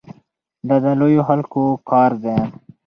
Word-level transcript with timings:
دا 0.67 0.75
د 0.83 0.85
لویو 0.99 1.27
خلکو 1.29 1.63
کار 1.89 2.11
دی. 2.23 2.35